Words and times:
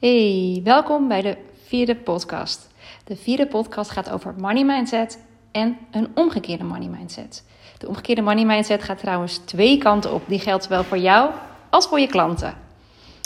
Hey, 0.00 0.60
welkom 0.64 1.08
bij 1.08 1.22
de 1.22 1.36
vierde 1.66 1.96
podcast. 1.96 2.68
De 3.04 3.16
vierde 3.16 3.46
podcast 3.46 3.90
gaat 3.90 4.10
over 4.10 4.34
money 4.36 4.64
mindset 4.64 5.18
en 5.52 5.78
een 5.90 6.08
omgekeerde 6.14 6.64
money 6.64 6.88
mindset. 6.88 7.44
De 7.78 7.88
omgekeerde 7.88 8.22
money 8.22 8.44
mindset 8.44 8.82
gaat 8.82 8.98
trouwens 8.98 9.38
twee 9.38 9.78
kanten 9.78 10.12
op. 10.12 10.22
Die 10.26 10.38
geldt 10.38 10.64
zowel 10.64 10.84
voor 10.84 10.98
jou 10.98 11.30
als 11.70 11.86
voor 11.86 12.00
je 12.00 12.06
klanten. 12.06 12.54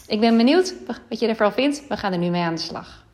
Ik 0.06 0.21
ben 0.21 0.37
benieuwd 0.37 0.74
wat 1.08 1.21
je 1.21 1.27
ervan 1.27 1.53
vindt. 1.53 1.89
We 1.89 1.96
gaan 1.96 2.12
er 2.12 2.18
nu 2.18 2.30
mee 2.30 2.43
aan 2.43 2.54
de 2.54 2.61
slag. 2.61 3.04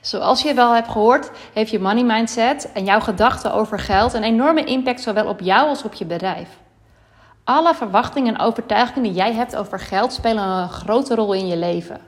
Zoals 0.00 0.42
je 0.42 0.54
wel 0.54 0.74
hebt 0.74 0.88
gehoord, 0.88 1.30
heeft 1.52 1.70
je 1.70 1.78
money 1.78 2.04
mindset 2.04 2.72
en 2.72 2.84
jouw 2.84 3.00
gedachten 3.00 3.52
over 3.52 3.78
geld 3.78 4.12
een 4.12 4.24
enorme 4.24 4.64
impact 4.64 5.00
zowel 5.00 5.26
op 5.26 5.40
jou 5.40 5.68
als 5.68 5.82
op 5.82 5.94
je 5.94 6.04
bedrijf. 6.04 6.48
Alle 7.44 7.74
verwachtingen 7.74 8.34
en 8.34 8.40
overtuigingen 8.40 9.02
die 9.02 9.12
jij 9.12 9.32
hebt 9.32 9.56
over 9.56 9.80
geld 9.80 10.12
spelen 10.12 10.44
een 10.44 10.68
grote 10.68 11.14
rol 11.14 11.32
in 11.32 11.46
je 11.46 11.56
leven. 11.56 12.00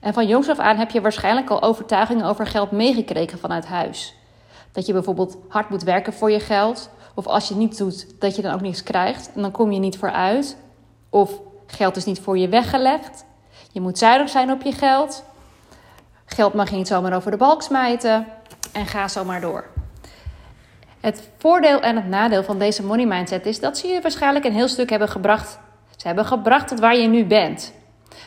En 0.00 0.12
van 0.12 0.26
jongs 0.26 0.48
af 0.48 0.58
aan 0.58 0.76
heb 0.76 0.90
je 0.90 1.00
waarschijnlijk 1.00 1.50
al 1.50 1.62
overtuigingen 1.62 2.26
over 2.26 2.46
geld 2.46 2.70
meegekregen 2.70 3.38
vanuit 3.38 3.66
huis. 3.66 4.14
Dat 4.72 4.86
je 4.86 4.92
bijvoorbeeld 4.92 5.36
hard 5.48 5.70
moet 5.70 5.82
werken 5.82 6.12
voor 6.12 6.30
je 6.30 6.40
geld, 6.40 6.90
of 7.14 7.26
als 7.26 7.48
je 7.48 7.54
het 7.54 7.62
niet 7.62 7.78
doet, 7.78 8.20
dat 8.20 8.36
je 8.36 8.42
dan 8.42 8.54
ook 8.54 8.60
niets 8.60 8.82
krijgt 8.82 9.30
en 9.34 9.42
dan 9.42 9.50
kom 9.50 9.72
je 9.72 9.78
niet 9.78 9.98
vooruit. 9.98 10.56
Of 11.08 11.40
geld 11.66 11.96
is 11.96 12.04
niet 12.04 12.20
voor 12.20 12.38
je 12.38 12.48
weggelegd. 12.48 13.24
Je 13.72 13.80
moet 13.80 13.98
zuinig 13.98 14.28
zijn 14.28 14.52
op 14.52 14.62
je 14.62 14.72
geld. 14.72 15.24
Geld 16.24 16.54
mag 16.54 16.70
je 16.70 16.76
niet 16.76 16.88
zomaar 16.88 17.16
over 17.16 17.30
de 17.30 17.36
balk 17.36 17.62
smijten. 17.62 18.26
En 18.72 18.86
ga 18.86 19.08
zo 19.08 19.24
maar 19.24 19.40
door. 19.40 19.77
Het 21.00 21.30
voordeel 21.38 21.80
en 21.80 21.96
het 21.96 22.08
nadeel 22.08 22.42
van 22.42 22.58
deze 22.58 22.84
money 22.84 23.06
mindset 23.06 23.46
is 23.46 23.60
dat 23.60 23.78
ze 23.78 23.86
je 23.86 24.00
waarschijnlijk 24.00 24.44
een 24.44 24.52
heel 24.52 24.68
stuk 24.68 24.90
hebben 24.90 25.08
gebracht. 25.08 25.58
Ze 25.96 26.06
hebben 26.06 26.24
gebracht 26.24 26.68
tot 26.68 26.80
waar 26.80 26.96
je 26.96 27.08
nu 27.08 27.24
bent. 27.24 27.72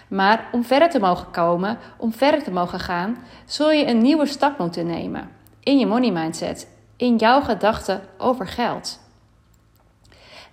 Maar 0.08 0.50
om 0.52 0.64
verder 0.64 0.90
te 0.90 1.00
mogen 1.00 1.32
komen, 1.32 1.78
om 1.98 2.14
verder 2.14 2.44
te 2.44 2.52
mogen 2.52 2.80
gaan, 2.80 3.18
zul 3.46 3.72
je 3.72 3.88
een 3.88 4.02
nieuwe 4.02 4.26
stap 4.26 4.58
moeten 4.58 4.86
nemen 4.86 5.30
in 5.64 5.80
je 5.80 5.86
money 5.86 6.12
mindset, 6.12 6.68
in 6.98 7.16
jouw 7.16 7.42
gedachten 7.42 8.02
over 8.18 8.48
geld. 8.48 9.00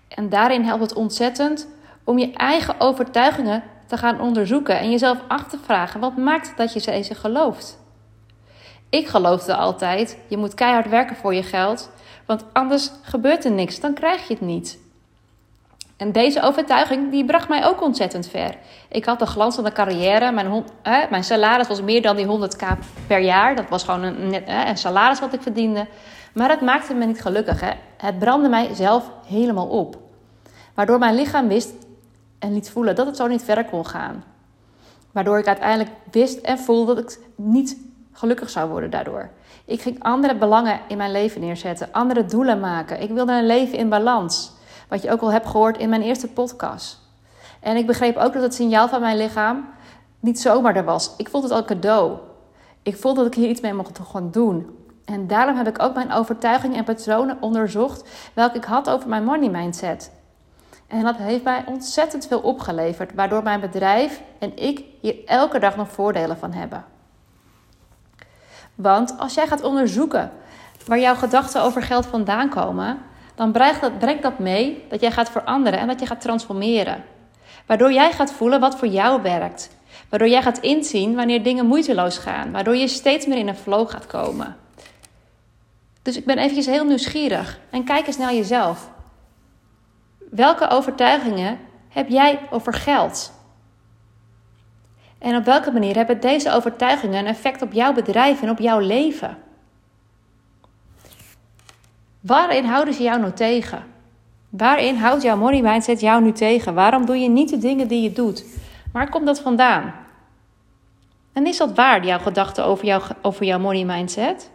En 0.08 0.28
daarin 0.28 0.64
helpt 0.64 0.82
het 0.82 0.94
ontzettend 0.94 1.68
om 2.04 2.18
je 2.18 2.32
eigen 2.32 2.80
overtuigingen 2.80 3.62
te 3.86 3.96
gaan 3.96 4.20
onderzoeken 4.20 4.78
en 4.78 4.90
jezelf 4.90 5.18
af 5.28 5.48
te 5.48 5.58
vragen: 5.64 6.00
wat 6.00 6.16
maakt 6.16 6.56
dat 6.56 6.72
je 6.72 6.80
deze 6.80 7.14
gelooft? 7.14 7.78
Ik 8.88 9.06
geloofde 9.06 9.56
altijd: 9.56 10.18
je 10.28 10.36
moet 10.36 10.54
keihard 10.54 10.88
werken 10.88 11.16
voor 11.16 11.34
je 11.34 11.42
geld, 11.42 11.90
want 12.28 12.44
anders 12.52 12.90
gebeurt 13.02 13.44
er 13.44 13.50
niks, 13.50 13.80
dan 13.80 13.94
krijg 13.94 14.28
je 14.28 14.34
het 14.34 14.42
niet. 14.42 14.78
En 15.96 16.12
deze 16.12 16.42
overtuiging 16.42 17.10
die 17.10 17.24
bracht 17.24 17.48
mij 17.48 17.66
ook 17.66 17.82
ontzettend 17.82 18.28
ver. 18.28 18.56
Ik 18.88 19.04
had 19.04 19.20
een 19.20 19.26
glanzende 19.26 19.72
carrière. 19.72 20.32
Mijn, 20.32 20.64
mijn 21.10 21.24
salaris 21.24 21.68
was 21.68 21.82
meer 21.82 22.02
dan 22.02 22.16
die 22.16 22.26
100k 22.26 22.66
per 23.06 23.18
jaar. 23.18 23.56
Dat 23.56 23.68
was 23.68 23.84
gewoon 23.84 24.02
een, 24.02 24.50
een 24.68 24.76
salaris 24.76 25.20
wat 25.20 25.32
ik 25.32 25.42
verdiende. 25.42 25.86
Maar 26.34 26.50
het 26.50 26.60
maakte 26.60 26.94
me 26.94 27.04
niet 27.04 27.20
gelukkig. 27.20 27.60
Hè. 27.60 27.70
Het 27.96 28.18
brandde 28.18 28.48
mij 28.48 28.74
zelf 28.74 29.10
helemaal 29.26 29.66
op. 29.66 29.98
Waardoor 30.74 30.98
mijn 30.98 31.14
lichaam 31.14 31.48
wist 31.48 31.72
en 32.38 32.52
liet 32.52 32.70
voelen 32.70 32.94
dat 32.94 33.06
het 33.06 33.16
zo 33.16 33.26
niet 33.26 33.42
verder 33.42 33.64
kon 33.64 33.86
gaan. 33.86 34.24
Waardoor 35.12 35.38
ik 35.38 35.46
uiteindelijk 35.46 35.90
wist 36.10 36.38
en 36.38 36.58
voelde 36.58 36.94
dat 36.94 37.12
ik 37.12 37.18
niet 37.36 37.76
gelukkig 38.18 38.50
zou 38.50 38.70
worden 38.70 38.90
daardoor. 38.90 39.30
Ik 39.64 39.80
ging 39.80 40.02
andere 40.02 40.36
belangen 40.36 40.80
in 40.88 40.96
mijn 40.96 41.12
leven 41.12 41.40
neerzetten, 41.40 41.88
andere 41.92 42.24
doelen 42.24 42.60
maken. 42.60 43.02
Ik 43.02 43.10
wilde 43.10 43.32
een 43.32 43.46
leven 43.46 43.78
in 43.78 43.88
balans. 43.88 44.52
Wat 44.88 45.02
je 45.02 45.10
ook 45.10 45.20
al 45.20 45.32
hebt 45.32 45.46
gehoord 45.46 45.78
in 45.78 45.88
mijn 45.88 46.02
eerste 46.02 46.28
podcast. 46.28 46.98
En 47.60 47.76
ik 47.76 47.86
begreep 47.86 48.16
ook 48.16 48.32
dat 48.32 48.42
het 48.42 48.54
signaal 48.54 48.88
van 48.88 49.00
mijn 49.00 49.16
lichaam 49.16 49.68
niet 50.20 50.40
zomaar 50.40 50.76
er 50.76 50.84
was. 50.84 51.14
Ik 51.16 51.28
voelde 51.28 51.46
het 51.46 51.56
al 51.56 51.64
cadeau. 51.64 52.16
Ik 52.82 52.96
voelde 52.96 53.22
dat 53.22 53.26
ik 53.26 53.34
hier 53.34 53.48
iets 53.48 53.60
mee 53.60 53.74
mocht 53.74 53.98
gaan 54.12 54.30
doen. 54.30 54.76
En 55.04 55.26
daarom 55.26 55.56
heb 55.56 55.68
ik 55.68 55.82
ook 55.82 55.94
mijn 55.94 56.12
overtuigingen 56.12 56.76
en 56.76 56.84
patronen 56.84 57.36
onderzocht 57.40 58.08
welke 58.34 58.56
ik 58.56 58.64
had 58.64 58.90
over 58.90 59.08
mijn 59.08 59.24
money 59.24 59.48
mindset. 59.48 60.10
En 60.86 61.02
dat 61.02 61.16
heeft 61.16 61.44
mij 61.44 61.64
ontzettend 61.66 62.26
veel 62.26 62.40
opgeleverd, 62.40 63.14
waardoor 63.14 63.42
mijn 63.42 63.60
bedrijf 63.60 64.22
en 64.38 64.56
ik 64.56 64.84
hier 65.00 65.16
elke 65.26 65.58
dag 65.58 65.76
nog 65.76 65.88
voordelen 65.88 66.38
van 66.38 66.52
hebben. 66.52 66.84
Want 68.78 69.18
als 69.18 69.34
jij 69.34 69.46
gaat 69.46 69.62
onderzoeken 69.62 70.32
waar 70.86 70.98
jouw 70.98 71.14
gedachten 71.14 71.62
over 71.62 71.82
geld 71.82 72.06
vandaan 72.06 72.48
komen, 72.48 72.98
dan 73.34 73.52
brengt 73.52 73.80
dat, 73.80 73.98
brengt 73.98 74.22
dat 74.22 74.38
mee 74.38 74.84
dat 74.88 75.00
jij 75.00 75.10
gaat 75.10 75.30
veranderen 75.30 75.78
en 75.78 75.86
dat 75.86 76.00
je 76.00 76.06
gaat 76.06 76.20
transformeren. 76.20 77.04
Waardoor 77.66 77.92
jij 77.92 78.12
gaat 78.12 78.32
voelen 78.32 78.60
wat 78.60 78.76
voor 78.76 78.88
jou 78.88 79.22
werkt. 79.22 79.70
Waardoor 80.08 80.28
jij 80.28 80.42
gaat 80.42 80.58
inzien 80.58 81.14
wanneer 81.14 81.42
dingen 81.42 81.66
moeiteloos 81.66 82.18
gaan. 82.18 82.52
Waardoor 82.52 82.76
je 82.76 82.88
steeds 82.88 83.26
meer 83.26 83.38
in 83.38 83.48
een 83.48 83.56
flow 83.56 83.90
gaat 83.90 84.06
komen. 84.06 84.56
Dus 86.02 86.16
ik 86.16 86.24
ben 86.24 86.38
eventjes 86.38 86.66
heel 86.66 86.84
nieuwsgierig. 86.84 87.58
En 87.70 87.84
kijk 87.84 88.06
eens 88.06 88.16
naar 88.16 88.34
jezelf. 88.34 88.90
Welke 90.30 90.68
overtuigingen 90.68 91.58
heb 91.88 92.08
jij 92.08 92.40
over 92.50 92.74
geld? 92.74 93.32
En 95.18 95.36
op 95.36 95.44
welke 95.44 95.70
manier 95.70 95.94
hebben 95.94 96.20
deze 96.20 96.52
overtuigingen 96.52 97.18
een 97.18 97.26
effect 97.26 97.62
op 97.62 97.72
jouw 97.72 97.92
bedrijf 97.92 98.42
en 98.42 98.50
op 98.50 98.58
jouw 98.58 98.78
leven? 98.78 99.38
Waarin 102.20 102.64
houden 102.64 102.94
ze 102.94 103.02
jou 103.02 103.20
nou 103.20 103.32
tegen? 103.32 103.84
Waarin 104.48 104.96
houdt 104.96 105.22
jouw 105.22 105.36
money 105.36 105.62
mindset 105.62 106.00
jou 106.00 106.22
nu 106.22 106.32
tegen? 106.32 106.74
Waarom 106.74 107.06
doe 107.06 107.16
je 107.16 107.28
niet 107.28 107.48
de 107.48 107.58
dingen 107.58 107.88
die 107.88 108.02
je 108.02 108.12
doet? 108.12 108.44
Waar 108.92 109.10
komt 109.10 109.26
dat 109.26 109.40
vandaan? 109.40 109.94
En 111.32 111.46
is 111.46 111.56
dat 111.56 111.74
waar, 111.74 112.06
jouw 112.06 112.18
gedachten 112.18 112.64
over, 112.64 112.84
jou, 112.84 113.02
over 113.22 113.44
jouw 113.44 113.58
money 113.58 113.84
mindset? 113.84 114.50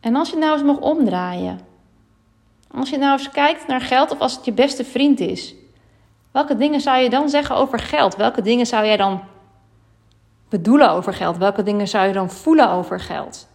En 0.00 0.16
als 0.16 0.30
je 0.30 0.36
nou 0.36 0.52
eens 0.52 0.62
mag 0.62 0.78
omdraaien. 0.78 1.60
Als 2.70 2.90
je 2.90 2.98
nou 2.98 3.18
eens 3.18 3.30
kijkt 3.30 3.66
naar 3.66 3.80
geld 3.80 4.10
of 4.10 4.18
als 4.18 4.36
het 4.36 4.44
je 4.44 4.52
beste 4.52 4.84
vriend 4.84 5.20
is. 5.20 5.54
Welke 6.38 6.56
dingen 6.56 6.80
zou 6.80 6.98
je 6.98 7.10
dan 7.10 7.28
zeggen 7.28 7.56
over 7.56 7.78
geld? 7.78 8.16
Welke 8.16 8.42
dingen 8.42 8.66
zou 8.66 8.86
jij 8.86 8.96
dan 8.96 9.20
bedoelen 10.48 10.90
over 10.90 11.14
geld? 11.14 11.36
Welke 11.36 11.62
dingen 11.62 11.88
zou 11.88 12.06
je 12.06 12.12
dan 12.12 12.30
voelen 12.30 12.70
over 12.70 13.00
geld? 13.00 13.48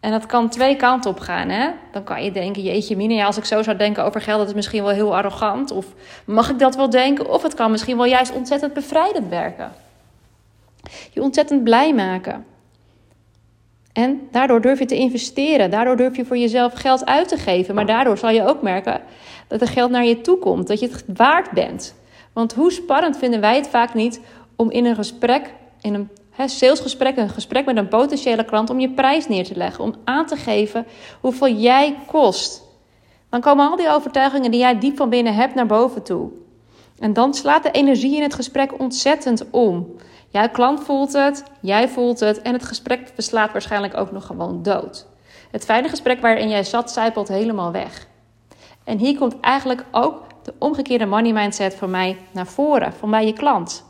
En 0.00 0.10
dat 0.10 0.26
kan 0.26 0.48
twee 0.48 0.76
kanten 0.76 1.10
op 1.10 1.20
gaan. 1.20 1.48
Hè? 1.48 1.70
Dan 1.92 2.04
kan 2.04 2.24
je 2.24 2.32
denken, 2.32 2.62
jeetje 2.62 2.96
mine, 2.96 3.14
ja, 3.14 3.26
als 3.26 3.36
ik 3.36 3.44
zo 3.44 3.62
zou 3.62 3.76
denken 3.76 4.04
over 4.04 4.20
geld, 4.20 4.38
dat 4.38 4.48
is 4.48 4.54
misschien 4.54 4.82
wel 4.82 4.92
heel 4.92 5.16
arrogant. 5.16 5.70
Of 5.70 5.86
mag 6.24 6.50
ik 6.50 6.58
dat 6.58 6.76
wel 6.76 6.90
denken? 6.90 7.30
Of 7.30 7.42
het 7.42 7.54
kan 7.54 7.70
misschien 7.70 7.96
wel 7.96 8.06
juist 8.06 8.32
ontzettend 8.32 8.72
bevrijdend 8.72 9.28
werken. 9.28 9.72
Je 11.12 11.22
ontzettend 11.22 11.64
blij 11.64 11.94
maken. 11.94 12.46
En 13.92 14.28
daardoor 14.30 14.60
durf 14.60 14.78
je 14.78 14.86
te 14.86 14.96
investeren. 14.96 15.70
Daardoor 15.70 15.96
durf 15.96 16.16
je 16.16 16.24
voor 16.24 16.38
jezelf 16.38 16.72
geld 16.72 17.06
uit 17.06 17.28
te 17.28 17.36
geven. 17.36 17.74
Maar 17.74 17.86
daardoor 17.86 18.18
zal 18.18 18.30
je 18.30 18.46
ook 18.46 18.62
merken 18.62 19.00
dat 19.48 19.60
er 19.60 19.68
geld 19.68 19.90
naar 19.90 20.04
je 20.04 20.20
toe 20.20 20.38
komt. 20.38 20.66
Dat 20.66 20.80
je 20.80 20.88
het 20.88 21.04
waard 21.06 21.50
bent. 21.50 21.94
Want 22.34 22.54
hoe 22.54 22.72
spannend 22.72 23.16
vinden 23.16 23.40
wij 23.40 23.56
het 23.56 23.68
vaak 23.68 23.94
niet 23.94 24.20
om 24.56 24.70
in 24.70 24.84
een 24.84 24.94
gesprek, 24.94 25.54
in 25.80 25.94
een 25.94 26.10
salesgesprek, 26.46 27.16
een 27.16 27.28
gesprek 27.28 27.64
met 27.64 27.76
een 27.76 27.88
potentiële 27.88 28.44
klant 28.44 28.70
om 28.70 28.80
je 28.80 28.90
prijs 28.90 29.28
neer 29.28 29.44
te 29.44 29.56
leggen, 29.56 29.84
om 29.84 29.94
aan 30.04 30.26
te 30.26 30.36
geven 30.36 30.86
hoeveel 31.20 31.48
jij 31.48 31.96
kost. 32.06 32.62
Dan 33.30 33.40
komen 33.40 33.70
al 33.70 33.76
die 33.76 33.90
overtuigingen 33.90 34.50
die 34.50 34.60
jij 34.60 34.78
diep 34.78 34.96
van 34.96 35.10
binnen 35.10 35.34
hebt 35.34 35.54
naar 35.54 35.66
boven 35.66 36.02
toe. 36.02 36.30
En 36.98 37.12
dan 37.12 37.34
slaat 37.34 37.62
de 37.62 37.70
energie 37.70 38.16
in 38.16 38.22
het 38.22 38.34
gesprek 38.34 38.80
ontzettend 38.80 39.50
om. 39.50 39.96
Jouw 40.28 40.48
klant 40.48 40.84
voelt 40.84 41.12
het, 41.12 41.42
jij 41.60 41.88
voelt 41.88 42.20
het 42.20 42.42
en 42.42 42.52
het 42.52 42.64
gesprek 42.64 43.12
beslaat 43.16 43.52
waarschijnlijk 43.52 43.96
ook 43.96 44.12
nog 44.12 44.26
gewoon 44.26 44.62
dood. 44.62 45.06
Het 45.50 45.64
fijne 45.64 45.88
gesprek 45.88 46.20
waarin 46.20 46.48
jij 46.48 46.64
zat, 46.64 46.90
zijpelt 46.90 47.28
helemaal 47.28 47.72
weg. 47.72 48.06
En 48.84 48.98
hier 48.98 49.18
komt 49.18 49.40
eigenlijk 49.40 49.84
ook 49.90 50.22
de 50.44 50.54
omgekeerde 50.58 51.06
money 51.06 51.32
mindset 51.32 51.74
voor 51.74 51.88
mij 51.88 52.16
naar 52.30 52.46
voren, 52.46 52.92
van 52.92 53.10
bij 53.10 53.26
je 53.26 53.32
klant. 53.32 53.84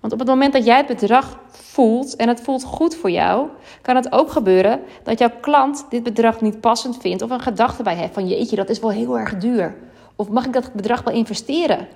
Want 0.00 0.12
op 0.12 0.18
het 0.18 0.28
moment 0.28 0.52
dat 0.52 0.64
jij 0.64 0.76
het 0.76 0.86
bedrag 0.86 1.38
voelt 1.50 2.16
en 2.16 2.28
het 2.28 2.40
voelt 2.40 2.64
goed 2.64 2.96
voor 2.96 3.10
jou, 3.10 3.48
kan 3.82 3.96
het 3.96 4.12
ook 4.12 4.30
gebeuren 4.30 4.80
dat 5.02 5.18
jouw 5.18 5.30
klant 5.40 5.86
dit 5.90 6.02
bedrag 6.02 6.40
niet 6.40 6.60
passend 6.60 6.96
vindt 6.96 7.22
of 7.22 7.30
een 7.30 7.40
gedachte 7.40 7.82
bij 7.82 7.94
heeft 7.94 8.14
van 8.14 8.28
jeetje, 8.28 8.56
dat 8.56 8.68
is 8.68 8.78
wel 8.78 8.90
heel 8.90 9.18
erg 9.18 9.36
duur. 9.36 9.74
Of 10.16 10.28
mag 10.28 10.46
ik 10.46 10.52
dat 10.52 10.72
bedrag 10.72 11.02
wel 11.02 11.14
investeren? 11.14 11.88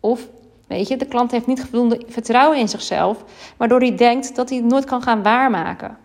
Of 0.00 0.28
weet 0.66 0.88
je, 0.88 0.96
de 0.96 1.06
klant 1.06 1.30
heeft 1.30 1.46
niet 1.46 1.60
voldoende 1.60 2.02
vertrouwen 2.08 2.58
in 2.58 2.68
zichzelf, 2.68 3.24
waardoor 3.56 3.80
hij 3.80 3.96
denkt 3.96 4.36
dat 4.36 4.48
hij 4.48 4.58
het 4.58 4.66
nooit 4.66 4.84
kan 4.84 5.02
gaan 5.02 5.22
waarmaken. 5.22 5.96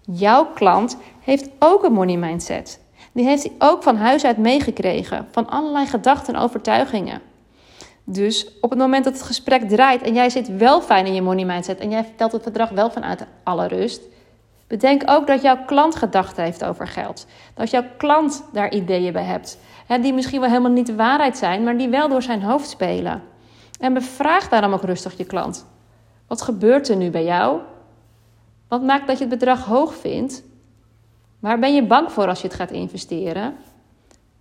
Jouw 0.00 0.46
klant 0.54 0.96
heeft 1.20 1.48
ook 1.58 1.84
een 1.84 1.92
money 1.92 2.16
mindset. 2.16 2.79
Die 3.12 3.24
heeft 3.24 3.42
hij 3.42 3.52
ook 3.58 3.82
van 3.82 3.96
huis 3.96 4.24
uit 4.24 4.36
meegekregen, 4.36 5.28
van 5.30 5.48
allerlei 5.48 5.86
gedachten 5.86 6.34
en 6.34 6.40
overtuigingen. 6.40 7.20
Dus 8.04 8.58
op 8.60 8.70
het 8.70 8.78
moment 8.78 9.04
dat 9.04 9.12
het 9.12 9.22
gesprek 9.22 9.68
draait 9.68 10.02
en 10.02 10.14
jij 10.14 10.30
zit 10.30 10.56
wel 10.56 10.80
fijn 10.80 11.06
in 11.06 11.14
je 11.14 11.22
money 11.22 11.44
mindset 11.44 11.78
en 11.78 11.90
jij 11.90 12.04
vertelt 12.04 12.32
het 12.32 12.42
bedrag 12.42 12.68
wel 12.68 12.90
vanuit 12.90 13.26
alle 13.42 13.66
rust, 13.66 14.00
bedenk 14.66 15.02
ook 15.06 15.26
dat 15.26 15.42
jouw 15.42 15.64
klant 15.64 15.96
gedachten 15.96 16.44
heeft 16.44 16.64
over 16.64 16.88
geld. 16.88 17.26
Dat 17.54 17.70
jouw 17.70 17.84
klant 17.96 18.44
daar 18.52 18.72
ideeën 18.72 19.12
bij 19.12 19.24
hebt. 19.24 19.58
Die 20.00 20.12
misschien 20.12 20.40
wel 20.40 20.48
helemaal 20.48 20.70
niet 20.70 20.86
de 20.86 20.94
waarheid 20.94 21.36
zijn, 21.36 21.64
maar 21.64 21.78
die 21.78 21.88
wel 21.88 22.08
door 22.08 22.22
zijn 22.22 22.42
hoofd 22.42 22.68
spelen. 22.68 23.22
En 23.80 23.92
bevraag 23.92 24.48
daarom 24.48 24.72
ook 24.72 24.82
rustig 24.82 25.16
je 25.16 25.24
klant. 25.24 25.66
Wat 26.26 26.42
gebeurt 26.42 26.88
er 26.88 26.96
nu 26.96 27.10
bij 27.10 27.24
jou? 27.24 27.60
Wat 28.68 28.82
maakt 28.82 29.06
dat 29.06 29.18
je 29.18 29.24
het 29.24 29.38
bedrag 29.38 29.64
hoog 29.64 29.94
vindt? 29.94 30.42
Waar 31.40 31.58
ben 31.58 31.74
je 31.74 31.82
bang 31.82 32.12
voor 32.12 32.26
als 32.26 32.40
je 32.40 32.46
het 32.46 32.56
gaat 32.56 32.70
investeren? 32.70 33.56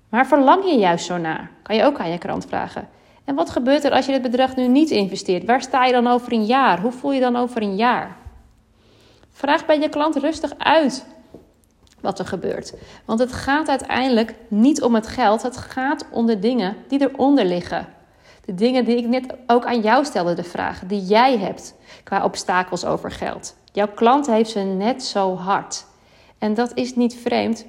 Waar 0.10 0.28
verlang 0.28 0.66
je 0.66 0.78
juist 0.78 1.06
zo 1.06 1.18
naar? 1.18 1.52
Kan 1.64 1.76
je 1.76 1.84
ook 1.84 2.00
aan 2.00 2.10
je 2.10 2.18
krant 2.18 2.46
vragen. 2.46 2.90
En 3.24 3.36
wat 3.36 3.50
gebeurt 3.50 3.84
er 3.84 3.92
als 3.92 4.06
je 4.06 4.12
het 4.12 4.22
bedrag 4.22 4.56
nu 4.56 4.68
niet 4.68 4.90
investeert? 4.90 5.46
Waar 5.46 5.62
sta 5.62 5.86
je 5.86 5.92
dan 5.92 6.08
over 6.08 6.34
een 6.34 6.46
jaar? 6.46 6.80
Hoe 6.80 6.92
voel 6.92 7.12
je 7.12 7.20
dan 7.20 7.36
over 7.36 7.62
een 7.62 7.76
jaar? 7.76 8.18
Vraag 9.32 9.66
bij 9.66 9.80
je 9.80 9.90
klant 9.90 10.16
rustig 10.16 10.52
uit 10.58 11.06
wat 12.02 12.20
er 12.20 12.26
gebeurt. 12.26 12.74
Want 13.06 13.20
het 13.20 13.34
gaat 13.34 13.70
uiteindelijk 13.70 14.36
niet 14.48 14.82
om 14.82 14.96
het 14.96 15.08
geld, 15.08 15.42
het 15.42 15.58
gaat 15.58 16.06
om 16.12 16.26
de 16.26 16.40
dingen 16.40 16.76
die 16.88 17.02
eronder 17.02 17.46
liggen. 17.46 17.88
De 18.46 18.56
dingen 18.56 18.86
die 18.86 18.98
ik 18.98 19.08
net 19.08 19.34
ook 19.48 19.66
aan 19.66 19.82
jou 19.82 20.06
stelde, 20.06 20.34
de 20.34 20.44
vragen 20.44 20.88
die 20.88 21.02
jij 21.02 21.38
hebt 21.38 21.76
qua 22.04 22.24
obstakels 22.24 22.86
over 22.86 23.12
geld. 23.12 23.56
Jouw 23.72 23.88
klant 23.88 24.28
heeft 24.28 24.50
ze 24.50 24.60
net 24.60 25.04
zo 25.04 25.36
hard. 25.36 25.86
En 26.40 26.54
dat 26.54 26.72
is 26.74 26.96
niet 26.96 27.16
vreemd. 27.16 27.66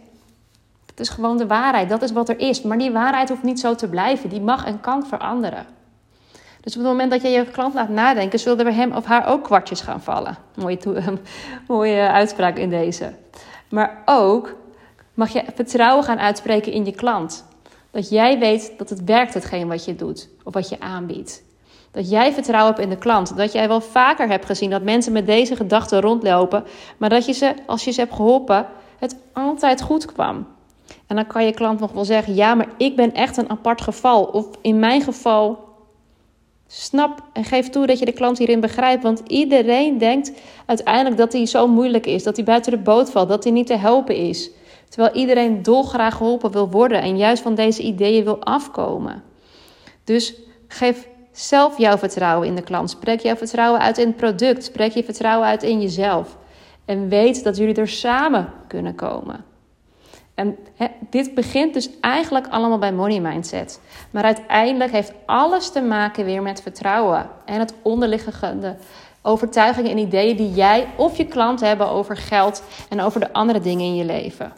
Het 0.86 1.00
is 1.00 1.08
gewoon 1.08 1.36
de 1.36 1.46
waarheid. 1.46 1.88
Dat 1.88 2.02
is 2.02 2.12
wat 2.12 2.28
er 2.28 2.38
is. 2.38 2.62
Maar 2.62 2.78
die 2.78 2.92
waarheid 2.92 3.28
hoeft 3.28 3.42
niet 3.42 3.60
zo 3.60 3.74
te 3.74 3.88
blijven. 3.88 4.28
Die 4.28 4.40
mag 4.40 4.64
en 4.64 4.80
kan 4.80 5.06
veranderen. 5.06 5.66
Dus 6.60 6.76
op 6.76 6.82
het 6.82 6.90
moment 6.90 7.10
dat 7.10 7.22
je 7.22 7.28
je 7.28 7.44
klant 7.44 7.74
laat 7.74 7.88
nadenken, 7.88 8.38
zullen 8.38 8.58
er 8.58 8.64
bij 8.64 8.74
hem 8.74 8.92
of 8.92 9.04
haar 9.04 9.26
ook 9.26 9.44
kwartjes 9.44 9.80
gaan 9.80 10.02
vallen. 10.02 10.36
Mooie, 10.54 10.78
mooie 11.68 12.08
uitspraak 12.08 12.56
in 12.56 12.70
deze. 12.70 13.12
Maar 13.68 14.02
ook 14.04 14.56
mag 15.14 15.32
je 15.32 15.44
vertrouwen 15.54 16.04
gaan 16.04 16.18
uitspreken 16.18 16.72
in 16.72 16.84
je 16.84 16.94
klant. 16.94 17.44
Dat 17.90 18.08
jij 18.08 18.38
weet 18.38 18.72
dat 18.76 18.90
het 18.90 19.04
werkt 19.04 19.34
hetgeen 19.34 19.68
wat 19.68 19.84
je 19.84 19.96
doet 19.96 20.28
of 20.44 20.54
wat 20.54 20.68
je 20.68 20.80
aanbiedt. 20.80 21.42
Dat 21.92 22.10
jij 22.10 22.32
vertrouwen 22.32 22.72
hebt 22.72 22.84
in 22.84 22.90
de 22.90 22.98
klant. 22.98 23.36
Dat 23.36 23.52
jij 23.52 23.68
wel 23.68 23.80
vaker 23.80 24.28
hebt 24.28 24.46
gezien 24.46 24.70
dat 24.70 24.82
mensen 24.82 25.12
met 25.12 25.26
deze 25.26 25.56
gedachten 25.56 26.00
rondlopen, 26.00 26.64
maar 26.96 27.08
dat 27.08 27.26
je 27.26 27.32
ze, 27.32 27.54
als 27.66 27.84
je 27.84 27.90
ze 27.90 28.00
hebt 28.00 28.14
geholpen, 28.14 28.66
het 28.98 29.16
altijd 29.32 29.82
goed 29.82 30.04
kwam. 30.04 30.46
En 31.06 31.16
dan 31.16 31.26
kan 31.26 31.44
je 31.44 31.52
klant 31.52 31.80
nog 31.80 31.92
wel 31.92 32.04
zeggen: 32.04 32.34
Ja, 32.34 32.54
maar 32.54 32.68
ik 32.76 32.96
ben 32.96 33.14
echt 33.14 33.36
een 33.36 33.50
apart 33.50 33.80
geval. 33.80 34.24
Of 34.24 34.46
in 34.60 34.78
mijn 34.78 35.02
geval, 35.02 35.58
snap 36.66 37.22
en 37.32 37.44
geef 37.44 37.68
toe 37.68 37.86
dat 37.86 37.98
je 37.98 38.04
de 38.04 38.12
klant 38.12 38.38
hierin 38.38 38.60
begrijpt. 38.60 39.02
Want 39.02 39.22
iedereen 39.26 39.98
denkt 39.98 40.32
uiteindelijk 40.66 41.16
dat 41.16 41.32
hij 41.32 41.46
zo 41.46 41.66
moeilijk 41.66 42.06
is, 42.06 42.22
dat 42.22 42.36
hij 42.36 42.44
buiten 42.44 42.72
de 42.72 42.78
boot 42.78 43.10
valt, 43.10 43.28
dat 43.28 43.44
hij 43.44 43.52
niet 43.52 43.66
te 43.66 43.76
helpen 43.76 44.16
is. 44.16 44.50
Terwijl 44.88 45.14
iedereen 45.14 45.62
dolgraag 45.62 46.16
geholpen 46.16 46.50
wil 46.50 46.70
worden 46.70 47.02
en 47.02 47.16
juist 47.16 47.42
van 47.42 47.54
deze 47.54 47.82
ideeën 47.82 48.24
wil 48.24 48.44
afkomen. 48.44 49.22
Dus 50.04 50.34
geef 50.68 51.08
zelf 51.32 51.78
jouw 51.78 51.98
vertrouwen 51.98 52.48
in 52.48 52.54
de 52.54 52.62
klant. 52.62 52.90
Spreek 52.90 53.20
jouw 53.20 53.36
vertrouwen 53.36 53.80
uit 53.80 53.98
in 53.98 54.06
het 54.06 54.16
product. 54.16 54.64
Spreek 54.64 54.92
je 54.92 55.04
vertrouwen 55.04 55.48
uit 55.48 55.62
in 55.62 55.80
jezelf. 55.80 56.36
En 56.84 57.08
weet 57.08 57.44
dat 57.44 57.56
jullie 57.56 57.74
er 57.74 57.88
samen 57.88 58.52
kunnen 58.66 58.94
komen. 58.94 59.44
En 60.34 60.58
dit 61.10 61.34
begint 61.34 61.74
dus 61.74 61.90
eigenlijk 62.00 62.46
allemaal 62.48 62.78
bij 62.78 62.92
money 62.92 63.20
mindset. 63.20 63.80
Maar 64.10 64.24
uiteindelijk 64.24 64.90
heeft 64.90 65.12
alles 65.26 65.70
te 65.70 65.80
maken 65.80 66.24
weer 66.24 66.42
met 66.42 66.62
vertrouwen 66.62 67.30
en 67.44 67.58
het 67.58 67.74
onderliggende 67.82 68.76
overtuigingen 69.22 69.90
en 69.90 69.98
ideeën 69.98 70.36
die 70.36 70.52
jij 70.52 70.88
of 70.96 71.16
je 71.16 71.26
klant 71.26 71.60
hebben 71.60 71.88
over 71.88 72.16
geld 72.16 72.62
en 72.88 73.00
over 73.00 73.20
de 73.20 73.32
andere 73.32 73.60
dingen 73.60 73.84
in 73.84 73.94
je 73.94 74.04
leven. 74.04 74.52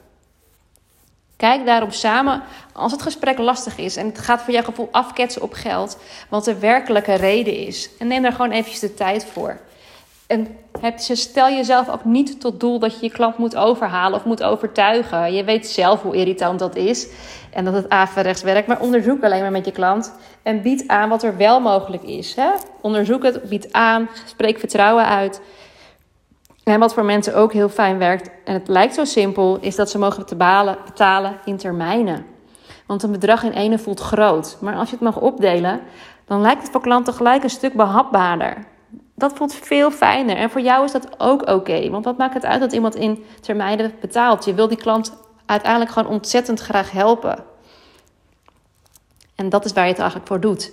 Kijk 1.43 1.67
daarop 1.67 1.93
samen 1.93 2.43
als 2.73 2.93
het 2.93 3.03
gesprek 3.03 3.39
lastig 3.39 3.79
is 3.79 3.97
en 3.97 4.07
het 4.07 4.19
gaat 4.19 4.43
voor 4.43 4.53
jouw 4.53 4.63
gevoel 4.63 4.89
afketsen 4.91 5.43
op 5.43 5.53
geld, 5.53 5.99
wat 6.29 6.45
de 6.45 6.59
werkelijke 6.59 7.15
reden 7.15 7.57
is. 7.57 7.91
En 7.99 8.07
neem 8.07 8.23
daar 8.23 8.33
gewoon 8.33 8.51
eventjes 8.51 8.81
de 8.81 8.95
tijd 8.95 9.25
voor. 9.25 9.61
En 10.27 10.57
heb, 10.81 10.99
stel 10.99 11.49
jezelf 11.49 11.89
ook 11.89 12.05
niet 12.05 12.41
tot 12.41 12.61
doel 12.61 12.79
dat 12.79 12.95
je 12.95 13.07
je 13.07 13.13
klant 13.13 13.39
moet 13.39 13.57
overhalen 13.57 14.19
of 14.19 14.25
moet 14.25 14.43
overtuigen. 14.43 15.33
Je 15.33 15.45
weet 15.45 15.67
zelf 15.67 16.03
hoe 16.03 16.17
irritant 16.17 16.59
dat 16.59 16.77
is 16.77 17.09
en 17.51 17.65
dat 17.65 17.75
het 17.75 17.89
averechts 17.89 18.43
werkt. 18.43 18.67
Maar 18.67 18.81
onderzoek 18.81 19.25
alleen 19.25 19.41
maar 19.41 19.51
met 19.51 19.65
je 19.65 19.73
klant 19.73 20.13
en 20.43 20.63
bied 20.63 20.89
aan 20.89 21.09
wat 21.09 21.23
er 21.23 21.37
wel 21.37 21.61
mogelijk 21.61 22.03
is. 22.03 22.35
Hè? 22.35 22.51
Onderzoek 22.81 23.23
het, 23.23 23.49
bied 23.49 23.73
aan, 23.73 24.09
spreek 24.27 24.59
vertrouwen 24.59 25.07
uit. 25.07 25.41
En 26.65 26.79
wat 26.79 26.95
voor 26.95 27.05
mensen 27.05 27.35
ook 27.35 27.53
heel 27.53 27.69
fijn 27.69 27.99
werkt, 27.99 28.31
en 28.45 28.55
het 28.55 28.69
lijkt 28.69 28.95
zo 28.95 29.05
simpel, 29.05 29.59
is 29.61 29.77
dat 29.77 29.91
ze 29.91 29.99
mogen 29.99 30.25
betalen, 30.85 31.39
in 31.45 31.57
termijnen. 31.57 32.27
Want 32.87 33.03
een 33.03 33.13
bedrag 33.13 33.43
in 33.43 33.53
ene 33.53 33.79
voelt 33.79 34.01
groot. 34.01 34.57
Maar 34.61 34.75
als 34.75 34.89
je 34.89 34.95
het 34.95 35.05
mag 35.05 35.21
opdelen, 35.21 35.81
dan 36.25 36.41
lijkt 36.41 36.63
het 36.63 36.71
voor 36.71 36.81
klanten 36.81 37.15
gelijk 37.15 37.43
een 37.43 37.51
stuk 37.51 37.73
behapbaarder. 37.75 38.67
Dat 39.15 39.33
voelt 39.33 39.55
veel 39.55 39.91
fijner. 39.91 40.37
En 40.37 40.51
voor 40.51 40.61
jou 40.61 40.85
is 40.85 40.93
dat 40.93 41.09
ook 41.19 41.49
oké. 41.51 41.91
want 41.91 42.05
wat 42.05 42.19
maakt 42.19 42.35
het 42.35 42.45
uit 42.45 42.61
dat 42.61 42.73
iemand 42.73 42.95
in 42.95 43.25
termijnen 43.41 43.95
betaalt? 44.01 44.45
Je 44.45 44.55
wil 44.55 44.69
die 44.69 44.77
klant 44.77 45.13
uiteindelijk 45.47 45.91
gewoon 45.93 46.13
ontzettend 46.13 46.61
graag 46.61 46.91
helpen. 46.91 47.45
En 49.35 49.49
dat 49.49 49.65
is 49.65 49.73
waar 49.73 49.85
je 49.85 49.91
het 49.91 49.99
eigenlijk 49.99 50.29
voor 50.29 50.41
doet. 50.41 50.73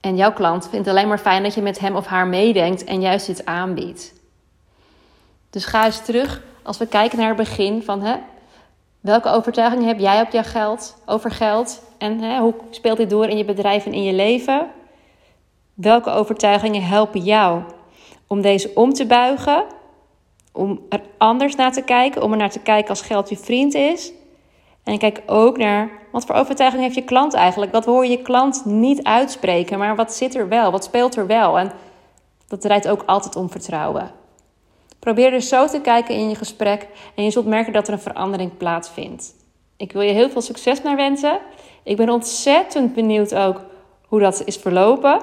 En 0.00 0.16
jouw 0.16 0.32
klant 0.32 0.68
vindt 0.68 0.86
het 0.86 0.96
alleen 0.96 1.08
maar 1.08 1.18
fijn 1.18 1.42
dat 1.42 1.54
je 1.54 1.62
met 1.62 1.78
hem 1.78 1.96
of 1.96 2.06
haar 2.06 2.26
meedenkt 2.26 2.84
en 2.84 3.00
juist 3.00 3.28
iets 3.28 3.44
aanbiedt. 3.44 4.12
Dus 5.54 5.64
ga 5.64 5.84
eens 5.84 6.04
terug 6.04 6.42
als 6.62 6.78
we 6.78 6.86
kijken 6.86 7.18
naar 7.18 7.28
het 7.28 7.36
begin 7.36 7.82
van 7.82 8.02
hè, 8.02 8.16
welke 9.00 9.28
overtuigingen 9.28 9.86
heb 9.86 9.98
jij 9.98 10.20
op 10.20 10.30
jouw 10.30 10.42
geld, 10.42 10.96
over 11.06 11.30
geld 11.30 11.82
en 11.98 12.20
hè, 12.20 12.38
hoe 12.40 12.54
speelt 12.70 12.96
dit 12.96 13.10
door 13.10 13.26
in 13.28 13.36
je 13.36 13.44
bedrijf 13.44 13.86
en 13.86 13.92
in 13.92 14.02
je 14.02 14.12
leven? 14.12 14.70
Welke 15.74 16.10
overtuigingen 16.10 16.82
helpen 16.82 17.20
jou 17.20 17.62
om 18.26 18.40
deze 18.40 18.70
om 18.74 18.92
te 18.92 19.06
buigen, 19.06 19.64
om 20.52 20.80
er 20.88 21.00
anders 21.18 21.54
naar 21.54 21.72
te 21.72 21.82
kijken, 21.82 22.22
om 22.22 22.32
er 22.32 22.38
naar 22.38 22.50
te 22.50 22.60
kijken 22.60 22.90
als 22.90 23.02
geld 23.02 23.28
je 23.28 23.36
vriend 23.36 23.74
is? 23.74 24.12
En 24.84 24.98
kijk 24.98 25.22
ook 25.26 25.56
naar 25.58 25.90
wat 26.12 26.24
voor 26.24 26.34
overtuiging 26.34 26.82
heeft 26.82 26.94
je 26.94 27.04
klant 27.04 27.34
eigenlijk? 27.34 27.72
Wat 27.72 27.84
hoor 27.84 28.06
je 28.06 28.22
klant 28.22 28.64
niet 28.64 29.02
uitspreken, 29.02 29.78
maar 29.78 29.96
wat 29.96 30.12
zit 30.12 30.34
er 30.34 30.48
wel? 30.48 30.70
Wat 30.70 30.84
speelt 30.84 31.16
er 31.16 31.26
wel? 31.26 31.58
En 31.58 31.72
dat 32.48 32.60
draait 32.60 32.88
ook 32.88 33.02
altijd 33.06 33.36
om 33.36 33.50
vertrouwen. 33.50 34.22
Probeer 35.04 35.30
dus 35.30 35.48
zo 35.48 35.66
te 35.66 35.80
kijken 35.80 36.14
in 36.14 36.28
je 36.28 36.34
gesprek 36.34 36.88
en 37.14 37.24
je 37.24 37.30
zult 37.30 37.46
merken 37.46 37.72
dat 37.72 37.86
er 37.86 37.92
een 37.92 38.00
verandering 38.00 38.56
plaatsvindt. 38.56 39.34
Ik 39.76 39.92
wil 39.92 40.02
je 40.02 40.12
heel 40.12 40.30
veel 40.30 40.40
succes 40.40 40.82
naar 40.82 40.96
wensen. 40.96 41.38
Ik 41.82 41.96
ben 41.96 42.10
ontzettend 42.10 42.94
benieuwd 42.94 43.34
ook 43.34 43.60
hoe 44.06 44.20
dat 44.20 44.42
is 44.44 44.56
verlopen. 44.56 45.20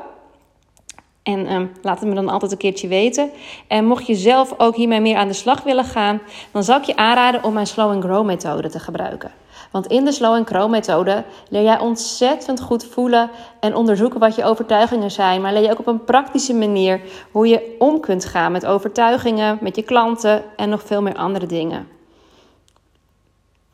En 1.23 1.53
um, 1.53 1.71
laat 1.81 2.00
het 2.00 2.09
me 2.09 2.15
dan 2.15 2.29
altijd 2.29 2.51
een 2.51 2.57
keertje 2.57 2.88
weten. 2.88 3.31
En 3.67 3.86
mocht 3.86 4.07
je 4.07 4.15
zelf 4.15 4.53
ook 4.57 4.75
hiermee 4.75 5.01
meer 5.01 5.17
aan 5.17 5.27
de 5.27 5.34
slag 5.34 5.63
willen 5.63 5.86
gaan, 5.86 6.22
dan 6.51 6.63
zou 6.63 6.79
ik 6.79 6.86
je 6.86 6.96
aanraden 6.96 7.43
om 7.43 7.53
mijn 7.53 7.67
Slow 7.67 7.91
and 7.91 8.03
Grow 8.03 8.25
methode 8.25 8.69
te 8.69 8.79
gebruiken. 8.79 9.31
Want 9.72 9.88
in 9.88 10.05
de 10.05 10.12
Slow 10.12 10.34
and 10.34 10.48
Grow 10.48 10.69
methode 10.69 11.24
leer 11.50 11.63
jij 11.63 11.79
ontzettend 11.79 12.62
goed 12.62 12.86
voelen 12.86 13.29
en 13.60 13.75
onderzoeken 13.75 14.19
wat 14.19 14.36
je 14.36 14.43
overtuigingen 14.43 15.12
zijn. 15.12 15.41
Maar 15.41 15.53
leer 15.53 15.62
je 15.62 15.72
ook 15.72 15.79
op 15.79 15.88
een 15.88 16.03
praktische 16.03 16.53
manier 16.53 17.01
hoe 17.31 17.48
je 17.48 17.75
om 17.79 18.00
kunt 18.00 18.25
gaan 18.25 18.51
met 18.51 18.65
overtuigingen, 18.65 19.57
met 19.62 19.75
je 19.75 19.84
klanten 19.84 20.43
en 20.55 20.69
nog 20.69 20.84
veel 20.84 21.01
meer 21.01 21.15
andere 21.15 21.46
dingen. 21.46 21.88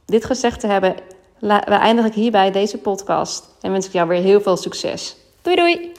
Dit 0.06 0.26
gezegd 0.26 0.60
te 0.60 0.68
hebben, 0.68 0.96
we 1.40 1.64
eindig 1.64 2.06
ik 2.06 2.14
hierbij 2.14 2.52
deze 2.52 2.78
podcast 2.78 3.56
en 3.62 3.72
wens 3.72 3.86
ik 3.86 3.94
jou 3.94 4.08
weer 4.08 4.22
heel 4.22 4.42
veel 4.42 4.58
succes. 4.58 5.16
Doei 5.42 5.56
doei! 5.56 5.97